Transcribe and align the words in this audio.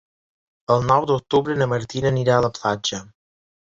El 0.75 0.87
nou 0.93 1.05
d'octubre 1.13 1.59
na 1.61 1.71
Martina 1.77 2.13
anirà 2.15 2.37
a 2.43 2.49
la 2.51 2.55
platja. 2.61 3.07